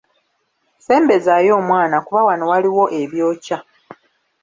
[0.85, 3.57] Sembezaayo omwana kuba wano waliwo ebyokya.